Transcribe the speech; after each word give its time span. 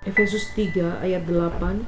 Efesus 0.00 0.56
3 0.56 1.04
ayat 1.04 1.28
8 1.28 1.84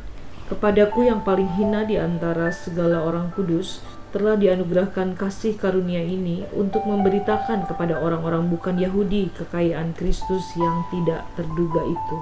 Kepadaku 0.52 1.08
yang 1.08 1.25
paling 1.25 1.49
hina 1.57 1.88
di 1.88 1.96
antara 1.96 2.52
segala 2.52 3.00
orang 3.08 3.33
kudus 3.33 3.81
telah 4.12 4.36
dianugerahkan 4.36 5.17
kasih 5.17 5.57
karunia 5.57 6.04
ini 6.04 6.44
untuk 6.52 6.84
memberitakan 6.84 7.64
kepada 7.64 7.96
orang-orang 7.96 8.52
bukan 8.52 8.77
Yahudi 8.77 9.32
kekayaan 9.32 9.96
Kristus 9.96 10.45
yang 10.61 10.84
tidak 10.93 11.25
terduga 11.41 11.89
itu. 11.89 12.19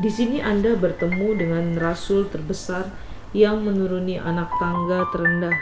Di 0.00 0.08
sini 0.08 0.40
Anda 0.40 0.72
bertemu 0.72 1.28
dengan 1.36 1.76
rasul 1.76 2.32
terbesar 2.32 2.88
yang 3.36 3.60
menuruni 3.60 4.16
anak 4.16 4.48
tangga 4.56 5.04
terendah, 5.12 5.56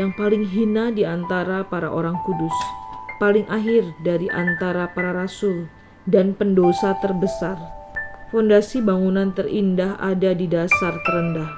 yang 0.00 0.16
paling 0.16 0.48
hina 0.48 0.88
di 0.88 1.04
antara 1.04 1.60
para 1.68 1.92
orang 1.92 2.16
kudus, 2.24 2.56
paling 3.20 3.44
akhir 3.52 3.84
dari 4.00 4.32
antara 4.32 4.88
para 4.88 5.12
rasul, 5.12 5.68
dan 6.08 6.32
pendosa 6.32 6.96
terbesar 7.04 7.83
Fondasi 8.34 8.82
bangunan 8.82 9.30
terindah 9.30 9.94
ada 10.02 10.34
di 10.34 10.50
dasar 10.50 10.98
terendah. 11.06 11.54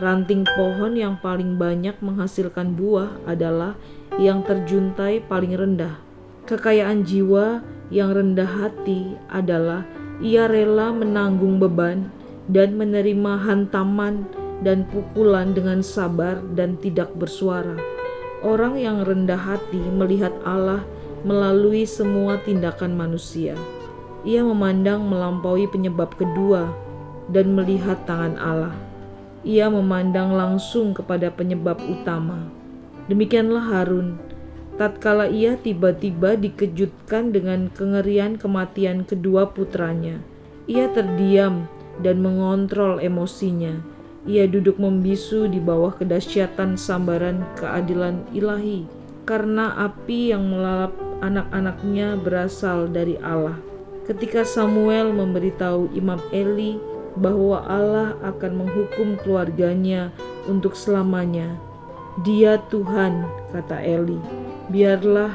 Ranting 0.00 0.48
pohon 0.56 0.96
yang 0.96 1.20
paling 1.20 1.60
banyak 1.60 1.92
menghasilkan 2.00 2.72
buah 2.72 3.20
adalah 3.28 3.76
yang 4.16 4.40
terjuntai 4.40 5.20
paling 5.28 5.52
rendah. 5.52 6.00
Kekayaan 6.48 7.04
jiwa 7.04 7.60
yang 7.92 8.16
rendah 8.16 8.48
hati 8.48 9.12
adalah 9.28 9.84
ia 10.24 10.48
rela 10.48 10.88
menanggung 10.88 11.60
beban 11.60 12.08
dan 12.48 12.80
menerima 12.80 13.36
hantaman 13.36 14.24
dan 14.64 14.88
pukulan 14.88 15.52
dengan 15.52 15.84
sabar 15.84 16.40
dan 16.56 16.80
tidak 16.80 17.12
bersuara. 17.12 17.76
Orang 18.40 18.80
yang 18.80 19.04
rendah 19.04 19.36
hati 19.36 19.84
melihat 19.92 20.32
Allah 20.48 20.80
melalui 21.28 21.84
semua 21.84 22.40
tindakan 22.40 22.96
manusia. 22.96 23.52
Ia 24.26 24.42
memandang 24.42 25.06
melampaui 25.06 25.70
penyebab 25.70 26.18
kedua 26.18 26.74
dan 27.30 27.54
melihat 27.54 28.02
tangan 28.10 28.34
Allah. 28.34 28.74
Ia 29.46 29.70
memandang 29.70 30.34
langsung 30.34 30.90
kepada 30.98 31.30
penyebab 31.30 31.78
utama. 31.86 32.50
Demikianlah 33.06 33.62
Harun, 33.70 34.18
tatkala 34.74 35.30
ia 35.30 35.54
tiba-tiba 35.54 36.34
dikejutkan 36.34 37.30
dengan 37.30 37.70
kengerian 37.70 38.34
kematian 38.34 39.06
kedua 39.06 39.54
putranya. 39.54 40.18
Ia 40.66 40.90
terdiam 40.90 41.70
dan 42.02 42.18
mengontrol 42.18 42.98
emosinya. 42.98 43.78
Ia 44.26 44.50
duduk 44.50 44.82
membisu 44.82 45.46
di 45.46 45.62
bawah 45.62 45.94
kedahsyatan 45.94 46.74
sambaran 46.74 47.46
keadilan 47.54 48.26
ilahi, 48.34 48.90
karena 49.22 49.70
api 49.86 50.34
yang 50.34 50.50
melalap 50.50 50.90
anak-anaknya 51.22 52.18
berasal 52.18 52.90
dari 52.90 53.14
Allah. 53.22 53.54
Ketika 54.06 54.46
Samuel 54.46 55.10
memberitahu 55.10 55.90
Imam 55.90 56.22
Eli 56.30 56.78
bahwa 57.18 57.58
Allah 57.66 58.14
akan 58.22 58.62
menghukum 58.62 59.18
keluarganya 59.18 60.14
untuk 60.46 60.78
selamanya, 60.78 61.58
"Dia 62.22 62.62
Tuhan," 62.70 63.26
kata 63.50 63.82
Eli. 63.82 64.22
"Biarlah 64.70 65.34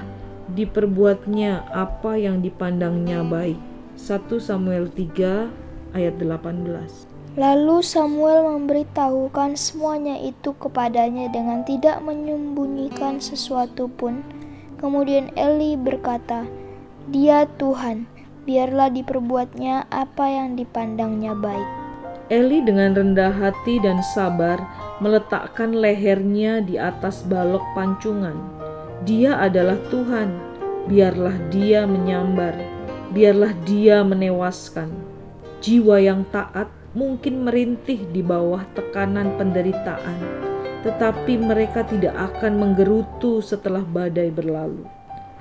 diperbuatnya 0.55 1.67
apa 1.67 2.15
yang 2.15 2.39
dipandangnya 2.39 3.27
baik." 3.27 3.59
1 3.99 4.39
Samuel 4.39 4.87
3 4.87 5.51
ayat 5.91 6.15
18. 6.15 7.03
Lalu 7.35 7.83
Samuel 7.83 8.55
memberitahukan 8.55 9.59
semuanya 9.59 10.15
itu 10.15 10.55
kepadanya 10.55 11.27
dengan 11.27 11.67
tidak 11.67 11.99
menyembunyikan 11.99 13.19
sesuatu 13.19 13.91
pun. 13.91 14.23
Kemudian 14.79 15.27
Eli 15.35 15.75
berkata, 15.75 16.47
"Dia 17.11 17.43
Tuhan." 17.59 18.20
Biarlah 18.45 18.89
diperbuatnya 18.89 19.89
apa 19.93 20.25
yang 20.25 20.57
dipandangnya 20.57 21.37
baik. 21.37 21.69
Eli 22.31 22.63
dengan 22.63 22.95
rendah 22.95 23.35
hati 23.35 23.83
dan 23.83 23.99
sabar 24.15 24.57
meletakkan 25.03 25.75
lehernya 25.75 26.63
di 26.63 26.79
atas 26.79 27.27
balok 27.27 27.61
pancungan. 27.75 28.39
Dia 29.03 29.35
adalah 29.35 29.75
Tuhan, 29.91 30.31
biarlah 30.87 31.35
dia 31.51 31.83
menyambar, 31.83 32.55
biarlah 33.11 33.51
dia 33.67 33.99
menewaskan. 34.07 34.89
Jiwa 35.59 35.99
yang 36.01 36.23
taat 36.31 36.71
mungkin 36.97 37.45
merintih 37.45 37.99
di 38.09 38.23
bawah 38.23 38.63
tekanan 38.73 39.35
penderitaan, 39.35 40.17
tetapi 40.87 41.35
mereka 41.35 41.83
tidak 41.83 42.15
akan 42.15 42.57
menggerutu 42.57 43.43
setelah 43.43 43.83
badai 43.83 44.31
berlalu. 44.31 44.87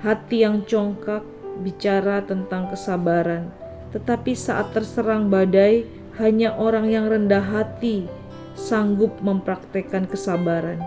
Hati 0.03 0.43
yang 0.43 0.65
congkak 0.67 1.23
bicara 1.59 2.23
tentang 2.23 2.71
kesabaran, 2.71 3.51
tetapi 3.91 4.31
saat 4.31 4.71
terserang 4.71 5.27
badai, 5.27 5.83
hanya 6.19 6.55
orang 6.55 6.87
yang 6.87 7.11
rendah 7.11 7.43
hati 7.43 8.07
sanggup 8.55 9.19
mempraktekkan 9.23 10.07
kesabaran. 10.07 10.79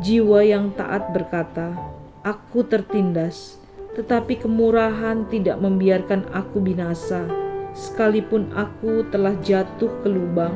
Jiwa 0.00 0.44
yang 0.44 0.72
taat 0.76 1.10
berkata, 1.12 1.74
"Aku 2.22 2.64
tertindas, 2.64 3.58
tetapi 3.96 4.38
kemurahan 4.40 5.26
tidak 5.28 5.58
membiarkan 5.58 6.28
aku 6.30 6.62
binasa, 6.62 7.26
sekalipun 7.74 8.52
aku 8.54 9.04
telah 9.10 9.34
jatuh 9.42 9.90
ke 10.04 10.08
lubang." 10.08 10.54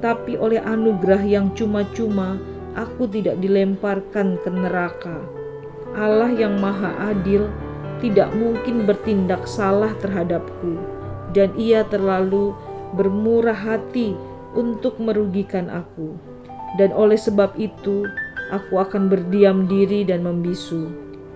Tapi 0.00 0.36
oleh 0.40 0.60
anugerah 0.60 1.22
yang 1.24 1.52
cuma-cuma, 1.52 2.40
aku 2.72 3.04
tidak 3.08 3.36
dilemparkan 3.40 4.40
ke 4.40 4.48
neraka. 4.48 5.20
Allah 5.92 6.30
yang 6.32 6.56
Maha 6.56 7.12
Adil 7.12 7.44
tidak 8.00 8.32
mungkin 8.36 8.88
bertindak 8.88 9.44
salah 9.44 9.92
terhadapku, 10.00 10.80
dan 11.36 11.52
ia 11.56 11.84
terlalu 11.86 12.56
bermurah 12.96 13.54
hati 13.54 14.16
untuk 14.56 14.98
merugikan 14.98 15.70
aku. 15.70 16.16
Dan 16.78 16.90
oleh 16.90 17.18
sebab 17.18 17.54
itu, 17.60 18.06
aku 18.50 18.82
akan 18.82 19.06
berdiam 19.10 19.66
diri 19.70 20.02
dan 20.02 20.26
membisu. 20.26 20.90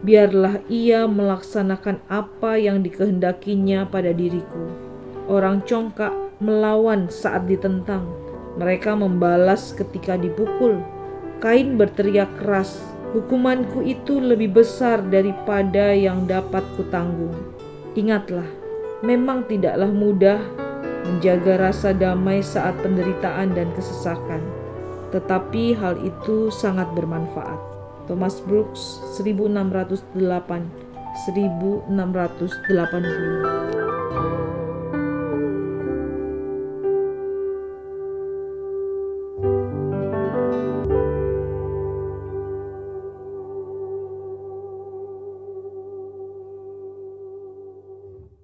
Biarlah 0.05 0.61
ia 0.69 1.09
melaksanakan 1.09 2.05
apa 2.13 2.61
yang 2.61 2.85
dikehendakinya 2.85 3.89
pada 3.89 4.13
diriku. 4.13 4.69
Orang 5.25 5.65
congkak 5.65 6.13
melawan 6.45 7.09
saat 7.09 7.49
ditentang. 7.49 8.05
Mereka 8.61 8.95
membalas 8.95 9.73
ketika 9.73 10.21
dipukul. 10.21 10.79
Kain 11.41 11.81
berteriak 11.81 12.31
keras, 12.37 12.79
Hukumanku 13.15 13.87
itu 13.87 14.19
lebih 14.19 14.59
besar 14.59 14.99
daripada 15.07 15.95
yang 15.95 16.27
dapat 16.27 16.67
kutanggung. 16.75 17.31
Ingatlah, 17.95 18.51
memang 19.07 19.47
tidaklah 19.47 19.87
mudah 19.87 20.43
menjaga 21.07 21.71
rasa 21.71 21.95
damai 21.95 22.43
saat 22.43 22.75
penderitaan 22.83 23.55
dan 23.55 23.71
kesesakan, 23.79 24.43
tetapi 25.15 25.79
hal 25.79 25.95
itu 26.03 26.51
sangat 26.51 26.91
bermanfaat. 26.99 27.63
Thomas 28.11 28.43
Brooks 28.43 28.99
1608 29.15 30.11
1680 31.31 33.84